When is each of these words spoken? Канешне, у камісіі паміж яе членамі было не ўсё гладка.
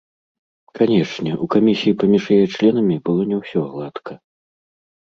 Канешне, 0.79 1.31
у 1.47 1.49
камісіі 1.57 1.95
паміж 2.05 2.23
яе 2.39 2.47
членамі 2.57 2.95
было 3.09 3.21
не 3.35 3.45
ўсё 3.45 3.59
гладка. 3.71 4.13